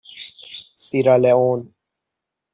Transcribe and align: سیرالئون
سیرالئون 0.75 1.73